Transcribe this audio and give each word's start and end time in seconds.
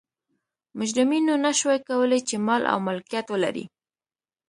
مجرمینو 0.77 1.33
نه 1.45 1.51
شوای 1.59 1.79
کولای 1.87 2.21
چې 2.27 2.35
مال 2.47 2.63
او 2.71 2.77
ملکیت 2.87 3.25
ولري. 3.29 3.65